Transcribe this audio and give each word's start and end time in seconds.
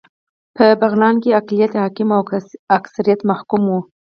په 0.55 0.65
بغلان 0.81 1.15
کې 1.23 1.37
اقليت 1.39 1.73
حاکم 1.81 2.09
او 2.17 2.21
اکثريت 2.77 3.19
محکوم 3.29 3.63
و 3.69 3.73